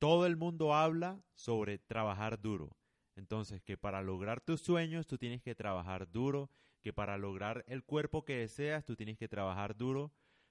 todo 0.00 0.24
el 0.24 0.38
mundo 0.38 0.74
habla 0.74 1.22
sobre 1.34 1.78
trabajar 1.78 2.40
duro. 2.40 2.74
Entonces, 3.16 3.62
que 3.62 3.76
para 3.76 4.00
lograr 4.00 4.40
tus 4.40 4.62
sueños 4.62 5.06
tú 5.06 5.18
tienes 5.18 5.42
que 5.42 5.54
trabajar 5.54 6.10
duro, 6.10 6.50
que 6.80 6.94
para 6.94 7.18
lograr 7.18 7.64
el 7.68 7.84
cuerpo 7.84 8.24
que 8.24 8.38
deseas 8.38 8.86
tú 8.86 8.96
tienes 8.96 9.18
que 9.18 9.28
trabajar 9.28 9.76
duro. 9.76 10.10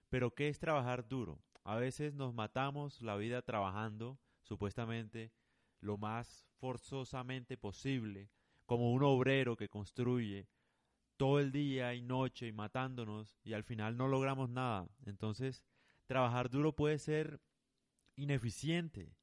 Pero 0.09 0.35
¿qué 0.35 0.49
es 0.49 0.59
trabajar 0.59 1.07
duro? 1.07 1.41
A 1.63 1.77
veces 1.77 2.13
nos 2.13 2.31
matamos 2.31 3.01
la 3.01 3.15
vida 3.15 3.41
trabajando, 3.41 4.19
supuestamente, 4.43 5.31
lo 5.81 5.97
más 5.97 6.47
forzosamente 6.59 7.57
posible, 7.57 8.29
como 8.67 8.93
un 8.93 9.01
obrero 9.01 9.57
que 9.57 9.67
construye 9.67 10.47
todo 11.17 11.39
el 11.39 11.51
día 11.51 11.95
y 11.95 12.03
noche 12.03 12.45
y 12.45 12.51
matándonos 12.51 13.39
y 13.43 13.53
al 13.53 13.63
final 13.63 13.97
no 13.97 14.07
logramos 14.07 14.47
nada. 14.51 14.87
Entonces, 15.07 15.65
trabajar 16.05 16.51
duro 16.51 16.75
puede 16.75 16.99
ser 16.99 17.41
ineficiente 18.15 19.18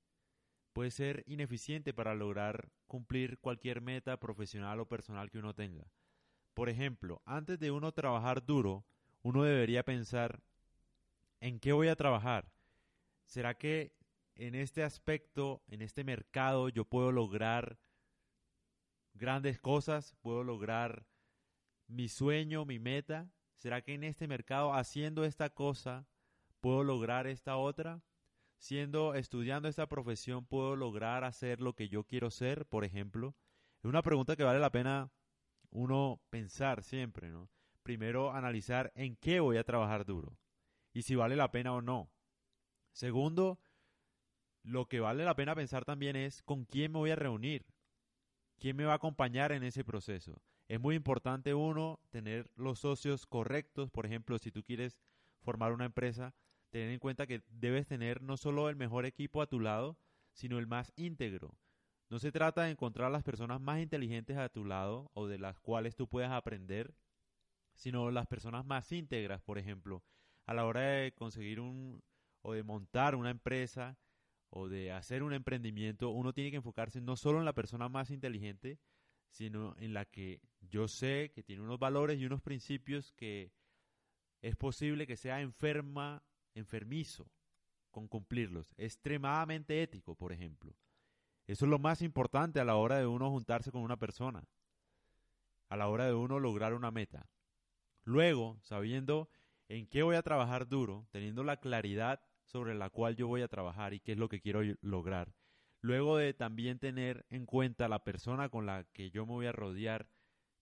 puede 0.76 0.90
ser 0.90 1.24
ineficiente 1.26 1.94
para 1.94 2.14
lograr 2.14 2.68
cumplir 2.86 3.38
cualquier 3.38 3.80
meta 3.80 4.20
profesional 4.20 4.78
o 4.78 4.86
personal 4.86 5.30
que 5.30 5.38
uno 5.38 5.54
tenga. 5.54 5.90
Por 6.52 6.68
ejemplo, 6.68 7.22
antes 7.24 7.58
de 7.58 7.70
uno 7.70 7.92
trabajar 7.92 8.44
duro, 8.44 8.84
uno 9.22 9.42
debería 9.42 9.86
pensar, 9.86 10.42
¿en 11.40 11.60
qué 11.60 11.72
voy 11.72 11.88
a 11.88 11.96
trabajar? 11.96 12.52
¿Será 13.24 13.56
que 13.56 13.94
en 14.34 14.54
este 14.54 14.82
aspecto, 14.84 15.62
en 15.68 15.80
este 15.80 16.04
mercado, 16.04 16.68
yo 16.68 16.84
puedo 16.84 17.10
lograr 17.10 17.78
grandes 19.14 19.58
cosas? 19.58 20.14
¿Puedo 20.20 20.44
lograr 20.44 21.06
mi 21.86 22.10
sueño, 22.10 22.66
mi 22.66 22.78
meta? 22.78 23.30
¿Será 23.54 23.80
que 23.80 23.94
en 23.94 24.04
este 24.04 24.28
mercado, 24.28 24.74
haciendo 24.74 25.24
esta 25.24 25.48
cosa, 25.48 26.06
puedo 26.60 26.84
lograr 26.84 27.26
esta 27.26 27.56
otra? 27.56 28.02
Siendo 28.66 29.14
estudiando 29.14 29.68
esta 29.68 29.86
profesión 29.86 30.44
puedo 30.44 30.74
lograr 30.74 31.22
hacer 31.22 31.60
lo 31.60 31.74
que 31.74 31.88
yo 31.88 32.02
quiero 32.02 32.32
ser, 32.32 32.66
por 32.66 32.84
ejemplo? 32.84 33.36
Es 33.78 33.84
una 33.84 34.02
pregunta 34.02 34.34
que 34.34 34.42
vale 34.42 34.58
la 34.58 34.72
pena 34.72 35.12
uno 35.70 36.20
pensar 36.30 36.82
siempre, 36.82 37.30
¿no? 37.30 37.48
Primero 37.84 38.32
analizar 38.32 38.90
en 38.96 39.14
qué 39.14 39.38
voy 39.38 39.56
a 39.56 39.64
trabajar 39.64 40.04
duro 40.04 40.36
y 40.92 41.02
si 41.02 41.14
vale 41.14 41.36
la 41.36 41.52
pena 41.52 41.74
o 41.74 41.80
no. 41.80 42.10
Segundo, 42.90 43.60
lo 44.64 44.86
que 44.86 44.98
vale 44.98 45.24
la 45.24 45.36
pena 45.36 45.54
pensar 45.54 45.84
también 45.84 46.16
es 46.16 46.42
con 46.42 46.64
quién 46.64 46.90
me 46.90 46.98
voy 46.98 47.12
a 47.12 47.16
reunir, 47.16 47.66
quién 48.58 48.76
me 48.76 48.84
va 48.84 48.94
a 48.94 48.96
acompañar 48.96 49.52
en 49.52 49.62
ese 49.62 49.84
proceso. 49.84 50.42
Es 50.66 50.80
muy 50.80 50.96
importante 50.96 51.54
uno 51.54 52.00
tener 52.10 52.50
los 52.56 52.80
socios 52.80 53.26
correctos, 53.26 53.92
por 53.92 54.06
ejemplo, 54.06 54.38
si 54.38 54.50
tú 54.50 54.64
quieres 54.64 54.98
formar 55.40 55.72
una 55.72 55.84
empresa, 55.84 56.34
tener 56.70 56.90
en 56.90 56.98
cuenta 56.98 57.26
que 57.26 57.42
debes 57.48 57.86
tener 57.86 58.22
no 58.22 58.36
solo 58.36 58.68
el 58.68 58.76
mejor 58.76 59.06
equipo 59.06 59.42
a 59.42 59.46
tu 59.46 59.60
lado, 59.60 59.98
sino 60.32 60.58
el 60.58 60.66
más 60.66 60.92
íntegro. 60.96 61.56
No 62.08 62.18
se 62.18 62.30
trata 62.30 62.62
de 62.62 62.70
encontrar 62.70 63.10
las 63.10 63.24
personas 63.24 63.60
más 63.60 63.80
inteligentes 63.80 64.36
a 64.36 64.48
tu 64.48 64.64
lado 64.64 65.10
o 65.14 65.26
de 65.26 65.38
las 65.38 65.58
cuales 65.58 65.96
tú 65.96 66.08
puedas 66.08 66.30
aprender, 66.30 66.94
sino 67.74 68.10
las 68.10 68.26
personas 68.26 68.64
más 68.64 68.90
íntegras, 68.92 69.42
por 69.42 69.58
ejemplo, 69.58 70.04
a 70.44 70.54
la 70.54 70.64
hora 70.64 70.80
de 70.80 71.12
conseguir 71.12 71.60
un 71.60 72.02
o 72.42 72.52
de 72.52 72.62
montar 72.62 73.16
una 73.16 73.30
empresa 73.30 73.98
o 74.50 74.68
de 74.68 74.92
hacer 74.92 75.24
un 75.24 75.32
emprendimiento, 75.32 76.10
uno 76.10 76.32
tiene 76.32 76.50
que 76.50 76.58
enfocarse 76.58 77.00
no 77.00 77.16
solo 77.16 77.40
en 77.40 77.44
la 77.44 77.52
persona 77.52 77.88
más 77.88 78.10
inteligente, 78.10 78.78
sino 79.28 79.74
en 79.78 79.92
la 79.92 80.04
que 80.04 80.40
yo 80.60 80.86
sé 80.86 81.32
que 81.34 81.42
tiene 81.42 81.62
unos 81.62 81.80
valores 81.80 82.20
y 82.20 82.26
unos 82.26 82.40
principios 82.40 83.12
que 83.12 83.50
es 84.40 84.54
posible 84.54 85.08
que 85.08 85.16
sea 85.16 85.40
enferma 85.40 86.22
enfermizo 86.56 87.30
con 87.90 88.08
cumplirlos. 88.08 88.74
Extremadamente 88.76 89.82
ético, 89.82 90.14
por 90.14 90.32
ejemplo. 90.32 90.74
Eso 91.46 91.64
es 91.64 91.70
lo 91.70 91.78
más 91.78 92.02
importante 92.02 92.58
a 92.60 92.64
la 92.64 92.76
hora 92.76 92.98
de 92.98 93.06
uno 93.06 93.30
juntarse 93.30 93.70
con 93.70 93.82
una 93.82 93.96
persona. 93.96 94.44
A 95.68 95.76
la 95.76 95.88
hora 95.88 96.06
de 96.06 96.14
uno 96.14 96.40
lograr 96.40 96.74
una 96.74 96.90
meta. 96.90 97.28
Luego, 98.04 98.58
sabiendo 98.62 99.28
en 99.68 99.86
qué 99.86 100.02
voy 100.02 100.16
a 100.16 100.22
trabajar 100.22 100.68
duro, 100.68 101.06
teniendo 101.10 101.44
la 101.44 101.58
claridad 101.58 102.20
sobre 102.44 102.74
la 102.74 102.90
cual 102.90 103.16
yo 103.16 103.26
voy 103.26 103.42
a 103.42 103.48
trabajar 103.48 103.94
y 103.94 104.00
qué 104.00 104.12
es 104.12 104.18
lo 104.18 104.28
que 104.28 104.40
quiero 104.40 104.60
lograr. 104.80 105.34
Luego 105.80 106.16
de 106.16 106.34
también 106.34 106.78
tener 106.78 107.26
en 107.30 107.46
cuenta 107.46 107.88
la 107.88 108.04
persona 108.04 108.48
con 108.48 108.66
la 108.66 108.84
que 108.92 109.10
yo 109.10 109.26
me 109.26 109.32
voy 109.32 109.46
a 109.46 109.52
rodear, 109.52 110.08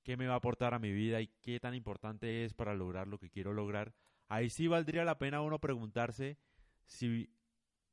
qué 0.03 0.17
me 0.17 0.27
va 0.27 0.35
a 0.35 0.39
aportar 0.39 0.75
a 0.75 0.79
mi 0.79 0.93
vida 0.93 1.21
y 1.21 1.29
qué 1.41 1.61
tan 1.61 1.75
importante 1.75 2.45
es 2.45 2.55
para 2.55 2.75
lograr 2.75 3.09
lo 3.09 3.19
que 3.19 3.31
quiero 3.31 3.53
lograr, 3.53 3.95
ahí 4.35 4.51
sí 4.51 4.67
valdría 4.67 5.05
la 5.05 5.17
pena 5.17 5.41
uno 5.41 5.61
preguntarse 5.61 6.39
si 6.87 7.31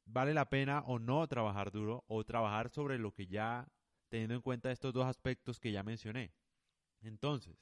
vale 0.06 0.34
la 0.34 0.50
pena 0.50 0.82
o 0.88 0.98
no 0.98 1.28
trabajar 1.28 1.72
duro 1.72 2.04
o 2.08 2.24
trabajar 2.24 2.70
sobre 2.70 2.98
lo 2.98 3.14
que 3.14 3.28
ya, 3.28 3.68
teniendo 4.10 4.34
en 4.36 4.42
cuenta 4.42 4.72
estos 4.72 4.92
dos 4.92 5.06
aspectos 5.06 5.60
que 5.60 5.72
ya 5.72 5.84
mencioné. 5.84 6.34
Entonces, 7.02 7.56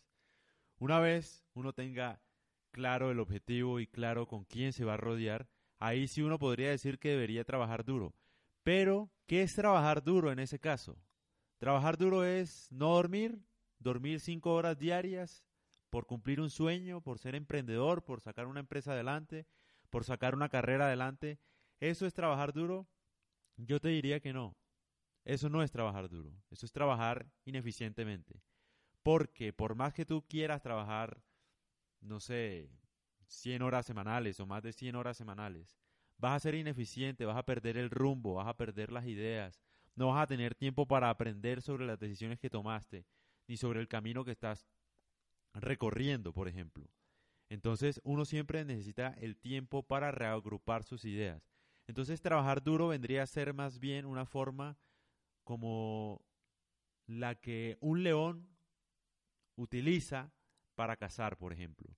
una 0.78 1.00
vez 1.00 1.46
uno 1.54 1.74
tenga 1.74 2.22
claro 2.72 3.12
el 3.12 3.20
objetivo 3.20 3.82
y 3.82 3.88
claro 3.88 4.28
con 4.28 4.46
quién 4.46 4.72
se 4.72 4.86
va 4.86 4.94
a 4.94 4.98
rodear, 4.98 5.50
ahí 5.78 6.08
sí 6.08 6.22
uno 6.22 6.40
podría 6.40 6.70
decir 6.70 7.00
que 7.00 7.10
debería 7.10 7.44
trabajar 7.44 7.84
duro. 7.84 8.16
Pero, 8.64 9.12
¿qué 9.26 9.42
es 9.42 9.56
trabajar 9.56 10.04
duro 10.04 10.32
en 10.32 10.40
ese 10.40 10.60
caso? 10.60 10.98
Trabajar 11.58 11.98
duro 11.98 12.24
es 12.24 12.72
no 12.72 12.94
dormir, 12.94 13.42
dormir 13.78 14.22
cinco 14.22 14.54
horas 14.54 14.78
diarias, 14.78 15.44
por 15.90 16.06
cumplir 16.06 16.40
un 16.42 16.50
sueño, 16.50 17.02
por 17.02 17.20
ser 17.20 17.36
emprendedor, 17.36 18.04
por 18.04 18.22
sacar 18.22 18.48
una 18.48 18.60
empresa 18.60 18.94
adelante, 18.94 19.48
por 19.90 20.04
sacar 20.04 20.36
una 20.36 20.50
carrera 20.50 20.86
adelante, 20.86 21.40
¿eso 21.80 22.06
es 22.06 22.14
trabajar 22.14 22.54
duro? 22.54 22.88
Yo 23.58 23.80
te 23.80 23.90
diría 23.90 24.20
que 24.20 24.34
no. 24.34 24.56
Eso 25.26 25.50
no 25.50 25.62
es 25.62 25.72
trabajar 25.72 26.10
duro, 26.10 26.34
eso 26.50 26.66
es 26.66 26.72
trabajar 26.72 27.30
ineficientemente. 27.46 28.42
Porque 29.04 29.54
por 29.54 29.76
más 29.76 29.94
que 29.94 30.06
tú 30.06 30.26
quieras 30.28 30.62
trabajar, 30.62 31.22
no 32.02 32.20
sé, 32.20 32.72
100 33.28 33.62
horas 33.62 33.86
semanales 33.86 34.40
o 34.40 34.46
más 34.46 34.64
de 34.64 34.74
100 34.74 34.96
horas 34.96 35.18
semanales, 35.18 35.78
vas 36.18 36.36
a 36.36 36.40
ser 36.40 36.56
ineficiente, 36.56 37.26
vas 37.26 37.38
a 37.38 37.46
perder 37.46 37.78
el 37.78 37.90
rumbo, 37.90 38.36
vas 38.36 38.48
a 38.48 38.58
perder 38.58 38.92
las 38.92 39.06
ideas, 39.06 39.62
no 39.96 40.08
vas 40.08 40.24
a 40.24 40.28
tener 40.28 40.56
tiempo 40.56 40.88
para 40.88 41.10
aprender 41.10 41.62
sobre 41.62 41.86
las 41.86 42.00
decisiones 42.00 42.40
que 42.40 42.50
tomaste, 42.50 43.06
ni 43.48 43.58
sobre 43.58 43.80
el 43.80 43.88
camino 43.88 44.24
que 44.24 44.32
estás 44.32 44.68
recorriendo, 45.62 46.34
por 46.34 46.48
ejemplo. 46.48 46.90
Entonces 47.50 48.00
uno 48.04 48.26
siempre 48.26 48.64
necesita 48.64 49.16
el 49.20 49.36
tiempo 49.36 49.84
para 49.84 50.12
reagrupar 50.12 50.84
sus 50.84 51.06
ideas. 51.06 51.50
Entonces 51.88 52.22
trabajar 52.22 52.64
duro 52.64 52.90
vendría 52.90 53.24
a 53.24 53.28
ser 53.28 53.54
más 53.54 53.80
bien 53.80 54.06
una 54.06 54.26
forma 54.26 54.78
como 55.44 56.24
la 57.08 57.34
que 57.36 57.78
un 57.82 58.04
león 58.04 58.48
utiliza 59.56 60.32
para 60.76 60.96
cazar, 60.96 61.38
por 61.38 61.52
ejemplo. 61.52 61.98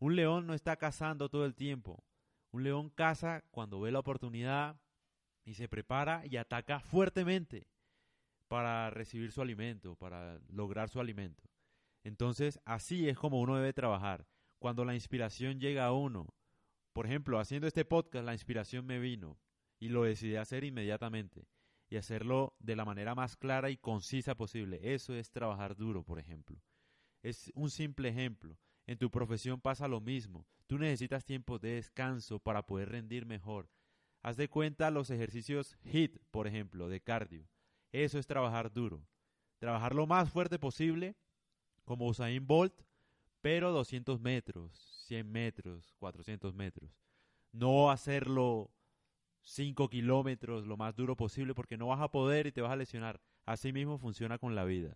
Un 0.00 0.16
león 0.16 0.46
no 0.46 0.54
está 0.54 0.76
cazando 0.76 1.28
todo 1.28 1.44
el 1.44 1.54
tiempo. 1.54 2.04
Un 2.50 2.64
león 2.64 2.90
caza 2.90 3.42
cuando 3.50 3.80
ve 3.80 3.92
la 3.92 4.00
oportunidad 4.00 4.80
y 5.44 5.54
se 5.54 5.68
prepara 5.68 6.26
y 6.26 6.36
ataca 6.36 6.80
fuertemente 6.80 7.68
para 8.48 8.90
recibir 8.90 9.30
su 9.30 9.40
alimento, 9.40 9.94
para 9.94 10.40
lograr 10.48 10.88
su 10.88 10.98
alimento. 10.98 11.44
Entonces, 12.04 12.60
así 12.64 13.08
es 13.08 13.18
como 13.18 13.40
uno 13.40 13.56
debe 13.56 13.72
trabajar. 13.72 14.26
Cuando 14.58 14.84
la 14.84 14.94
inspiración 14.94 15.60
llega 15.60 15.86
a 15.86 15.92
uno, 15.92 16.34
por 16.92 17.06
ejemplo, 17.06 17.38
haciendo 17.38 17.66
este 17.66 17.84
podcast, 17.84 18.24
la 18.24 18.32
inspiración 18.32 18.86
me 18.86 18.98
vino 18.98 19.38
y 19.78 19.88
lo 19.88 20.04
decidí 20.04 20.36
hacer 20.36 20.64
inmediatamente 20.64 21.46
y 21.88 21.96
hacerlo 21.96 22.54
de 22.58 22.76
la 22.76 22.84
manera 22.84 23.14
más 23.14 23.36
clara 23.36 23.70
y 23.70 23.76
concisa 23.76 24.34
posible. 24.34 24.80
Eso 24.94 25.14
es 25.14 25.30
trabajar 25.30 25.76
duro, 25.76 26.02
por 26.02 26.18
ejemplo. 26.18 26.60
Es 27.22 27.50
un 27.54 27.70
simple 27.70 28.08
ejemplo. 28.08 28.58
En 28.86 28.98
tu 28.98 29.10
profesión 29.10 29.60
pasa 29.60 29.88
lo 29.88 30.00
mismo. 30.00 30.46
Tú 30.66 30.78
necesitas 30.78 31.24
tiempo 31.24 31.58
de 31.58 31.74
descanso 31.74 32.38
para 32.40 32.66
poder 32.66 32.90
rendir 32.90 33.26
mejor. 33.26 33.70
Haz 34.22 34.36
de 34.36 34.48
cuenta 34.48 34.90
los 34.90 35.10
ejercicios 35.10 35.76
HIT, 35.84 36.18
por 36.30 36.46
ejemplo, 36.46 36.88
de 36.88 37.00
cardio. 37.00 37.48
Eso 37.92 38.18
es 38.18 38.26
trabajar 38.26 38.72
duro. 38.72 39.06
Trabajar 39.58 39.94
lo 39.94 40.06
más 40.06 40.30
fuerte 40.30 40.58
posible 40.58 41.16
como 41.88 42.06
Usain 42.06 42.46
Bolt, 42.46 42.74
pero 43.40 43.72
200 43.72 44.20
metros, 44.20 44.72
100 45.06 45.30
metros, 45.30 45.94
400 45.98 46.54
metros. 46.54 46.90
No 47.52 47.90
hacerlo 47.90 48.70
5 49.42 49.88
kilómetros 49.88 50.66
lo 50.66 50.76
más 50.76 50.94
duro 50.94 51.16
posible 51.16 51.54
porque 51.54 51.76
no 51.76 51.88
vas 51.88 52.00
a 52.00 52.10
poder 52.10 52.46
y 52.46 52.52
te 52.52 52.60
vas 52.60 52.72
a 52.72 52.76
lesionar. 52.76 53.20
Así 53.46 53.72
mismo 53.72 53.98
funciona 53.98 54.38
con 54.38 54.54
la 54.54 54.64
vida. 54.64 54.94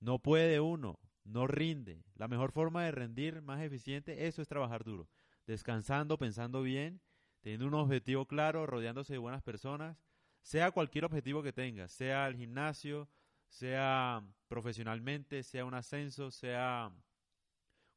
No 0.00 0.18
puede 0.18 0.60
uno, 0.60 0.98
no 1.24 1.46
rinde. 1.46 2.04
La 2.14 2.28
mejor 2.28 2.52
forma 2.52 2.84
de 2.84 2.90
rendir 2.90 3.40
más 3.40 3.62
eficiente, 3.62 4.26
eso 4.26 4.42
es 4.42 4.48
trabajar 4.48 4.84
duro. 4.84 5.08
Descansando, 5.46 6.18
pensando 6.18 6.62
bien, 6.62 7.00
teniendo 7.40 7.66
un 7.66 7.74
objetivo 7.74 8.26
claro, 8.26 8.66
rodeándose 8.66 9.14
de 9.14 9.18
buenas 9.18 9.42
personas, 9.42 9.96
sea 10.42 10.70
cualquier 10.70 11.06
objetivo 11.06 11.42
que 11.42 11.52
tengas, 11.52 11.90
sea 11.90 12.26
el 12.26 12.36
gimnasio, 12.36 13.08
sea 13.54 14.20
profesionalmente, 14.48 15.44
sea 15.44 15.64
un 15.64 15.74
ascenso, 15.74 16.32
sea 16.32 16.92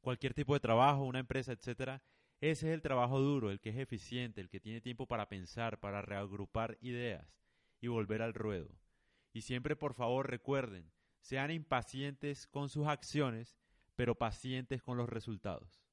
cualquier 0.00 0.32
tipo 0.32 0.54
de 0.54 0.60
trabajo, 0.60 1.02
una 1.02 1.18
empresa, 1.18 1.50
etcétera, 1.50 2.00
ese 2.40 2.68
es 2.68 2.74
el 2.74 2.82
trabajo 2.82 3.18
duro, 3.18 3.50
el 3.50 3.58
que 3.58 3.70
es 3.70 3.76
eficiente, 3.76 4.40
el 4.40 4.48
que 4.48 4.60
tiene 4.60 4.80
tiempo 4.80 5.06
para 5.06 5.28
pensar, 5.28 5.80
para 5.80 6.00
reagrupar 6.00 6.78
ideas 6.80 7.26
y 7.80 7.88
volver 7.88 8.22
al 8.22 8.34
ruedo. 8.34 8.78
Y 9.32 9.40
siempre 9.40 9.74
por 9.74 9.94
favor 9.94 10.30
recuerden, 10.30 10.92
sean 11.20 11.50
impacientes 11.50 12.46
con 12.46 12.68
sus 12.68 12.86
acciones, 12.86 13.56
pero 13.96 14.14
pacientes 14.14 14.80
con 14.80 14.96
los 14.96 15.08
resultados. 15.08 15.87